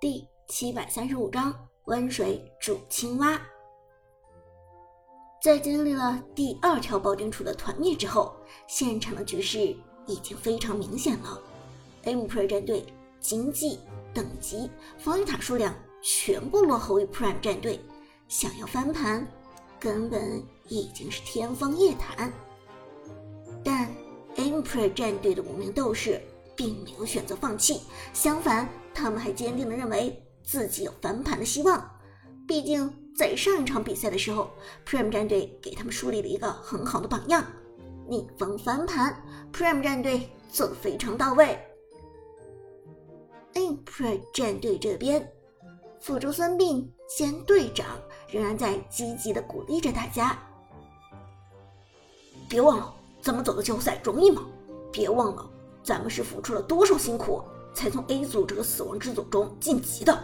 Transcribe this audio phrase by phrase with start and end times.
[0.00, 3.38] 第七百三十五章温水煮青蛙。
[5.42, 8.34] 在经历了第二条暴君处的团灭之后，
[8.66, 9.76] 现场的局势
[10.06, 11.38] 已经非常明显了。
[12.04, 12.86] MPR 战队
[13.20, 13.78] 经济、
[14.14, 17.78] 等级、防御塔数量全部落后于 Prime 战队，
[18.26, 19.30] 想要翻盘，
[19.78, 22.32] 根本已经是天方夜谭。
[23.62, 23.86] 但
[24.36, 26.22] Emperor 战队的五名斗士
[26.60, 27.80] 并没有选择放弃，
[28.12, 31.90] 相反，他们还坚定地认为自己有翻盘的希望。
[32.46, 32.92] 毕竟。
[33.16, 34.50] 在上一场比赛的时候
[34.86, 37.44] ，Prime 战队给他们树立了一个很好的榜样，
[38.08, 41.58] 逆风翻盘，Prime 战队做的非常到位。
[43.52, 45.30] Emperor 战队这边，
[46.00, 47.86] 辅助孙膑兼队长
[48.30, 50.38] 仍然在积极的鼓励着大家。
[52.48, 54.46] 别忘了，咱们走到季后赛容易吗？
[54.90, 55.50] 别忘了，
[55.82, 57.42] 咱们是付出了多少辛苦，
[57.74, 60.18] 才从 A 组这个死亡之组中晋级的。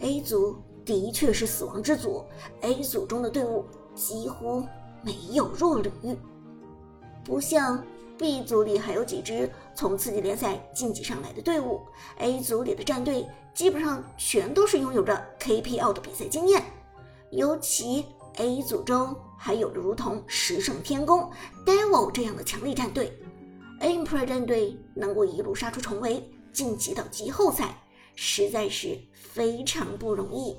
[0.00, 0.56] A 组。
[0.84, 2.24] 的确是死亡之组
[2.62, 4.64] ，A 组中的队伍几乎
[5.00, 5.88] 没有弱旅，
[7.24, 7.80] 不像
[8.18, 11.82] B 组里还有几支从次级联赛晋级上来的队伍
[12.18, 16.64] ，A 组里的战队基本上全都是拥有着 KPL 的比赛经验，
[17.30, 18.04] 尤其
[18.38, 21.30] A 组中还有着如同十胜天宫、
[21.64, 23.16] Devil 这样的强力战队
[23.82, 27.76] ，Emperor 战队能够一路杀出重围，晋级到季后赛，
[28.14, 30.56] 实在是非常不容易。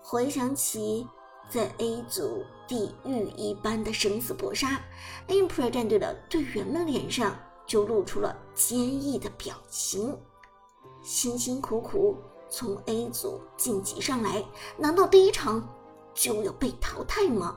[0.00, 1.06] 回想起
[1.48, 4.80] 在 A 组地狱一般的生死搏杀
[5.28, 10.16] ，Emperor 战队的队员们脸上就露出了坚毅的表情。
[11.02, 12.16] 辛辛苦苦
[12.48, 14.44] 从 A 组晋级上来，
[14.76, 15.68] 难道第一场
[16.14, 17.56] 就要被淘汰吗？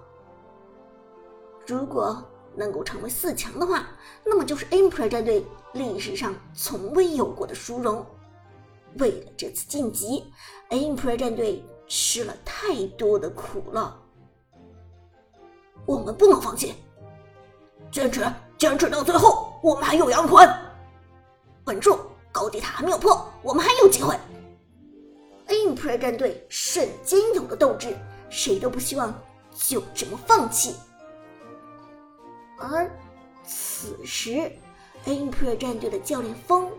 [1.68, 2.24] 如果
[2.56, 3.88] 能够成为四强的话，
[4.26, 8.06] 那么就是 Emperor 战队历史上从未有过的殊荣。
[9.00, 10.26] 为了这次晋级
[10.70, 11.64] ，Emperor 战队。
[11.88, 13.96] 吃了太多的苦了，
[15.86, 16.74] 我们不能放弃，
[17.92, 18.26] 坚持
[18.58, 20.50] 坚持到最后，我们还有阳魂。
[21.66, 21.96] 稳住，
[22.32, 24.18] 高地塔还没有破，我们还有机会。
[25.48, 27.96] Emperor 战队瞬间有了斗志，
[28.32, 29.14] 谁都不希望
[29.54, 30.74] 就这么放弃。
[32.72, 32.90] 而
[33.44, 34.52] 此时
[35.06, 36.70] ，Emperor 战队的教练风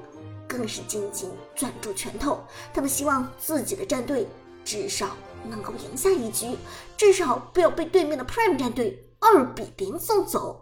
[0.48, 2.40] 更是紧紧攥住拳头，
[2.74, 4.26] 他们希望自己的战队。
[4.64, 5.10] 至少
[5.44, 6.56] 能够赢下一局，
[6.96, 10.60] 至少不要被对面的 Prime 战队二比零送走。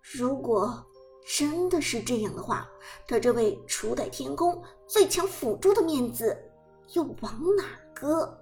[0.00, 0.86] 如果
[1.26, 2.68] 真的是这样的话，
[3.08, 6.40] 他这位初代天宫最强辅助的面子
[6.92, 8.38] 又往哪搁？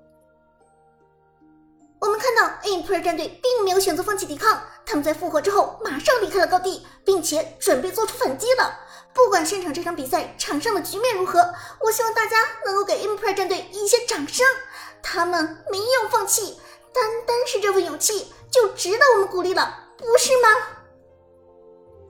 [2.00, 8.74] 我们看到 Emperor 战队并没有选择放弃抵抗，他们在复活之后马上离开了高地，并且准备做出反击了。
[9.12, 14.46] 不管现场这场比赛场上的局面如何，我希望大家能够给 impro 战队一些掌声。
[15.02, 16.58] 他们没有放弃，
[16.90, 20.48] 单单是这份勇气就值得我们鼓励了，不是吗？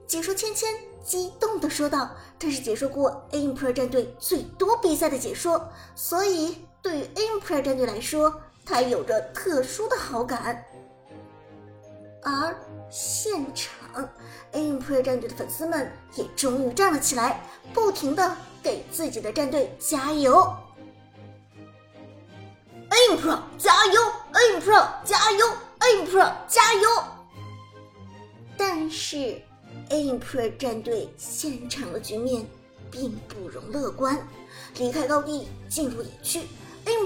[0.07, 0.73] 解说芊芊
[1.05, 10.65] 激动地说道：“这是解说过 Impre 战队最多比赛的解说，所以对于 Emperor 战队来说，他有着特殊的好感。”
[12.23, 12.57] 而
[12.91, 14.09] 现场
[14.53, 17.41] ，Emperor 战队的粉丝们也终于站了起来，
[17.73, 20.55] 不停的给自己的战队加油。
[22.91, 24.01] Emperor 加油
[24.33, 25.47] ！Emperor 加油
[25.79, 26.89] ！Emperor 加油！
[28.57, 29.41] 但是
[29.89, 32.45] ，Emperor 战队现场的局面
[32.91, 34.19] 并不容乐观。
[34.79, 36.43] 离开高地，进入野区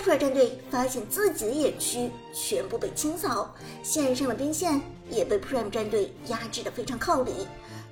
[0.02, 3.54] PR 战队发现自己的野区全部被清扫，
[3.84, 7.46] 线上的兵线也被 Prime 战队压制的非常靠里，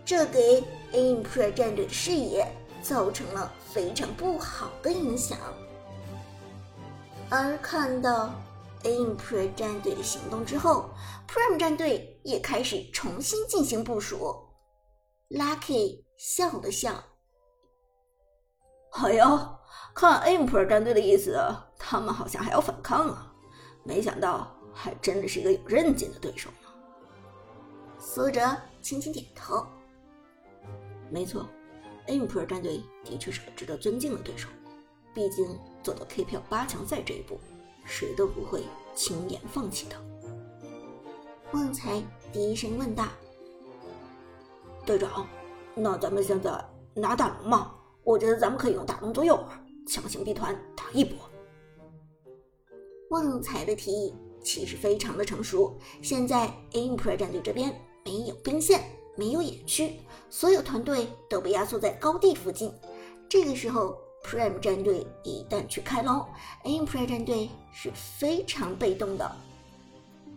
[0.04, 2.44] 这给 Imper 战队的视野
[2.82, 5.38] 造成了非常不好的影响。
[7.28, 8.34] 而看到
[8.82, 10.91] Imper 战队的行动之后
[11.28, 14.34] ，Prime 战队也开始重新进行部署。
[15.28, 16.92] Lucky 笑了笑
[18.98, 19.59] ：“哎呀，
[19.95, 21.39] 看 Emperor 战队的意思，
[21.78, 23.33] 他们好像还要反抗啊！
[23.84, 26.69] 没想到还真的是一个有韧劲的对手呢。”
[27.99, 28.41] 苏哲
[28.81, 29.67] 轻轻点头
[31.11, 31.47] ：“没错
[32.07, 34.49] ，Emperor 战队的确是个值得尊敬的对手。”
[35.13, 37.41] 毕竟走到 KPL 八强赛这一步，
[37.84, 38.63] 谁都不会
[38.95, 39.97] 轻言放弃的。
[41.53, 42.01] 旺财
[42.33, 43.05] 低声问道
[44.87, 45.27] ：“队长，
[45.75, 46.65] 那咱们现在
[46.95, 47.75] 拿大龙吗？
[48.05, 49.41] 我觉得咱们可以用大龙做诱饵，
[49.91, 51.19] 强行逼团打一波。”
[53.10, 55.77] 旺财的提议其实非常的成熟。
[56.01, 58.84] 现在 Emperor 战队这边没有兵线，
[59.16, 59.97] 没有野区，
[60.31, 62.72] 所有团队都被压缩在高地附近。
[63.28, 63.98] 这个时候。
[64.22, 66.22] Prime 战队一旦去开龙
[66.65, 69.34] ，Empire 战队是非常被动的。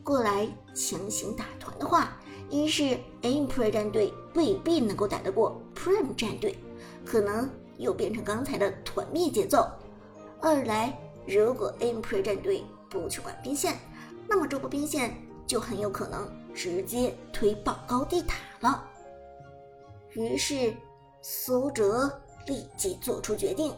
[0.06, 2.18] 过来强行打团的话，
[2.50, 6.56] 一是 Empire 战队未必能够打得过 Prime 战队，
[7.06, 9.68] 可能又变成刚才的团灭节奏；
[10.42, 10.98] 二来，
[11.28, 13.78] 如果 Empire 战队不去管兵线，
[14.28, 15.16] 那么这波兵线
[15.46, 18.84] 就很有可能直接推爆高地塔了。
[20.12, 20.76] 于是，
[21.22, 22.20] 苏哲。
[22.46, 23.74] 立即做出决定。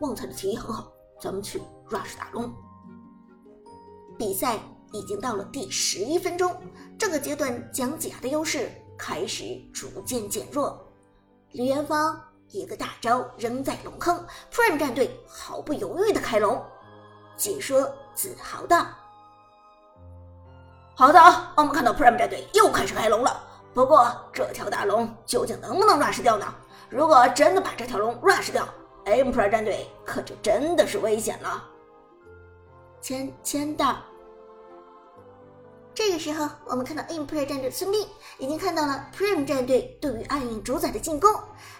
[0.00, 2.52] 旺财的提议很好，咱们去 rush 打龙。
[4.18, 4.58] 比赛
[4.90, 6.52] 已经到了第十一分钟，
[6.98, 8.68] 这个阶段姜子牙的优势
[8.98, 10.84] 开始逐渐减弱。
[11.52, 12.20] 李元芳
[12.50, 16.62] 一个大招扔在龙坑，Prime 战队毫不犹豫的开龙。
[17.36, 18.86] 解说自豪道
[20.94, 21.20] ：“好的，
[21.56, 23.42] 我们看到 Prime 战队又开始开龙了。
[23.72, 26.46] 不过这条大龙究竟能不能 rush 掉呢？”
[26.88, 28.68] 如果真的把这条龙 rush 掉
[29.04, 31.64] ，Emperor 战队可就真的是危险了。
[33.00, 33.96] 签签到。
[35.94, 38.06] 这个时候，我们看到 Emperor 战队的孙膑
[38.38, 41.30] 已经看到了 Prime 战队对于暗影主宰的进攻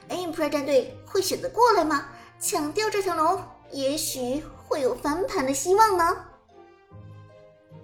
[0.09, 2.07] ，Emperor 战队会选择过来吗？
[2.39, 6.17] 抢掉这条龙，也许会有翻盘的希望呢。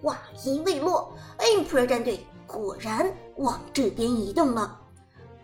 [0.03, 4.79] 话音未落，Emperor 战队果然往这边移动了，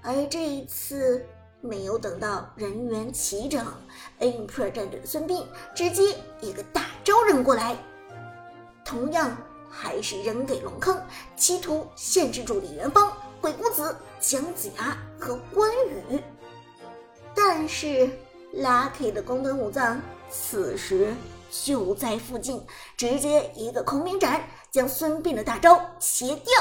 [0.03, 1.27] 而这一次。
[1.63, 3.67] 没有等到人员齐整
[4.21, 5.43] ，Emperor 战队的孙膑
[5.75, 7.77] 直接一个大招扔过来，
[8.85, 9.37] 同样
[9.79, 10.99] 还是扔给龙坑，
[11.37, 13.13] 企图限制住李元芳、
[13.43, 16.23] 鬼谷子、姜子牙和关羽。
[17.35, 18.09] 但是
[18.55, 20.01] Lucky 的宫本武藏
[20.31, 21.15] 此时
[21.51, 26.55] 就在附近，直接一个空明斩将孙膑的大招切掉，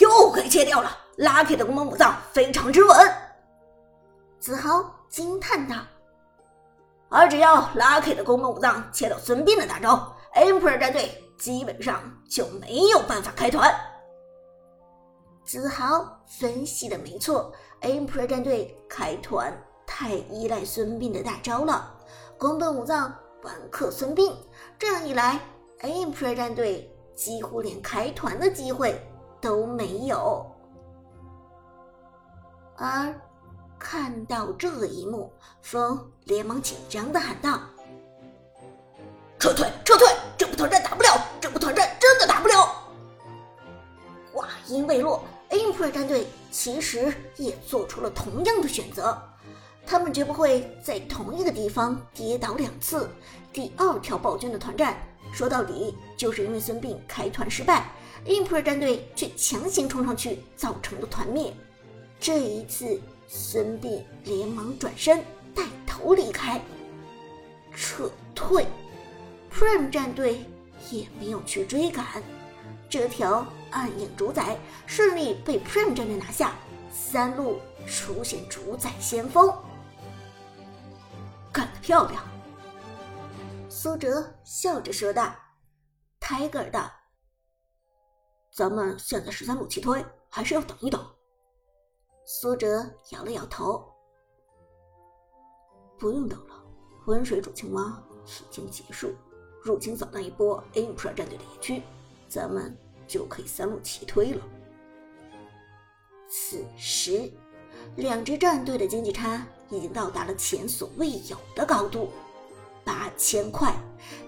[0.00, 0.90] 又给切掉了。
[1.16, 3.14] Lucky 的宫本武藏非常之稳，
[4.40, 5.76] 子豪惊叹道。
[7.08, 13.72] 而只要 Lucky 的宫本武藏切到孙膑的大招，Emperor 战队基本上就没有办法开团。
[15.44, 19.52] 子豪分析的没错，Emperor 战队开团
[19.86, 21.92] 太依赖孙膑的大招了，
[22.38, 23.12] 宫本武藏
[23.42, 24.32] 完克孙膑，
[24.78, 25.40] 这样一来
[25.80, 29.00] ，Emperor 战队几乎连开团的机会
[29.40, 30.46] 都没有。
[32.76, 33.12] 而
[33.78, 35.32] 看到这一幕，
[35.62, 37.58] 风连忙紧张的喊道
[39.40, 40.06] ：“撤退，撤退！
[40.36, 42.76] 这波团战打不了，这波团战真的打不了。”
[44.30, 49.18] 话音未落，Emperor 战队其实也做出了同样的选择，
[49.86, 53.10] 他们绝不会在同一个地方跌倒两次。
[53.50, 54.94] 第二条暴君的团战，
[55.32, 57.90] 说到底就是因为孙膑开团失败
[58.26, 61.50] ，Emperor 战队却强行冲上去造成的团灭。
[62.20, 66.60] 这一次，孙膑连忙转身带头离开，
[67.74, 68.66] 撤退。
[69.50, 70.44] Prime 战队
[70.90, 72.22] 也没有去追赶，
[72.88, 76.54] 这条暗影主宰顺利被 Prime 战队拿下。
[76.92, 79.48] 三路出现主宰先锋，
[81.52, 82.22] 干得漂亮！
[83.68, 85.32] 苏哲笑着说道
[86.20, 86.90] ：“Tiger 道，
[88.52, 91.00] 咱们现在十三路齐推，还是要等一等。”
[92.26, 93.88] 苏哲摇了摇头，
[95.96, 96.60] 不用等了。
[97.06, 99.14] 温水煮青蛙已经结束，
[99.62, 101.82] 入侵扫荡一波 Emperor 战队的野区，
[102.28, 102.76] 咱们
[103.06, 104.42] 就可以三路齐推了。
[106.28, 107.30] 此时，
[107.96, 112.10] 两支战队的经济差已经到达了前所未有的高度，
[112.84, 113.74] 八千块。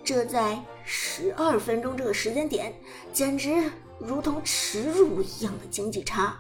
[0.05, 2.75] 这在十二分钟这个时间点，
[3.13, 6.37] 简直如同耻辱一样的经济差。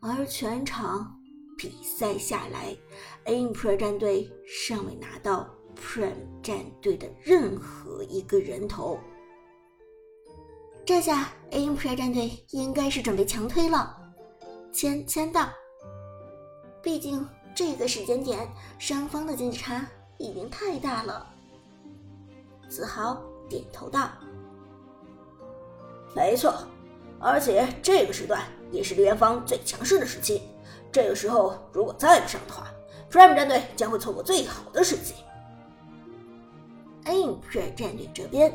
[0.00, 1.20] 而全场
[1.58, 2.74] 比赛下来
[3.26, 8.98] ，Emperor 战队尚未拿到 Prime 战队的任何一个人头。
[10.84, 13.96] 这下 Emperor 战队应该是准备强推了。
[14.72, 15.48] 签签到。
[16.82, 19.86] 毕竟这个时间点，双方的经济差
[20.18, 21.26] 已经太大了。
[22.68, 24.10] 子豪点头道
[26.14, 26.54] ：“没错，
[27.18, 30.42] 而且这个时段。”也是李元芳最强势的时期，
[30.92, 32.68] 这个时候如果再不上的话
[33.10, 35.14] ，Prime 战队将会错过最好的时机。
[37.50, 38.52] Emperor 战队这边，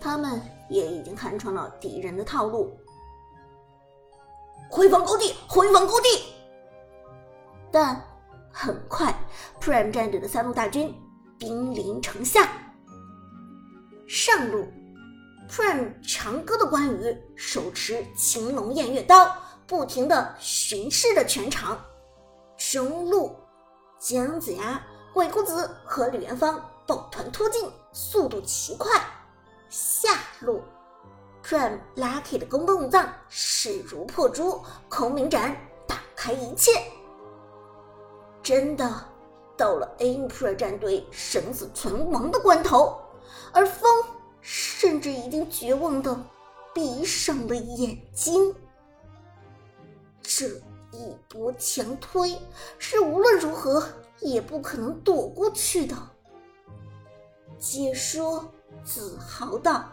[0.00, 2.76] 他们也已经看穿了敌人的套路，
[4.70, 6.08] 回防高地，回防高地。
[7.70, 8.00] 但
[8.52, 9.12] 很快
[9.60, 10.94] ，Prime 战队的三路大军
[11.38, 12.48] 兵临城下，
[14.06, 14.66] 上路。
[15.50, 19.36] Prime 长歌的关羽手持青龙偃月刀，
[19.66, 21.78] 不停的巡视着全场。
[22.56, 23.36] 中路
[23.98, 24.80] 姜子牙、
[25.12, 29.00] 鬼谷子和李元芳抱团突进，速度奇快。
[29.68, 30.60] 下路，
[31.42, 36.72] 转 Lucky 的宫本武藏势如破竹，孔明斩打开一切。
[38.42, 38.92] 真的
[39.56, 42.98] 到了 Emperor 战队生死存亡的关头，
[43.52, 44.04] 而风
[44.40, 46.14] 甚至已经绝望的
[46.74, 48.54] 闭上了眼睛。
[50.20, 50.48] 这
[50.90, 52.38] 一波强推
[52.78, 53.86] 是无论如何
[54.20, 55.96] 也不可能躲过去的。
[57.62, 58.44] 解说
[58.82, 59.84] 自豪道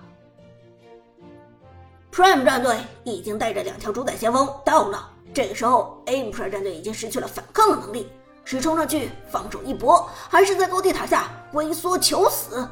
[2.12, 8.12] ：“Prime 战队已经带着两条主宰先锋到了，这个时候 Emperor 战队已经失去了反抗的能力。”
[8.44, 12.68] 是冲上去放手一搏，还是在高地塔下龟缩求死？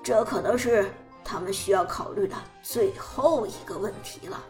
[0.00, 0.88] 这可能是
[1.24, 4.40] 他们需要考虑的最后一个问题了。